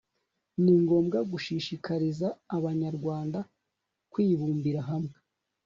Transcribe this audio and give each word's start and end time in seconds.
ni 0.63 0.73
ngombwa 0.81 1.17
gushishikariza 1.31 2.27
abanyarwanda 2.57 3.39
kwibumbira 4.11 4.81
hamwe 4.89 5.15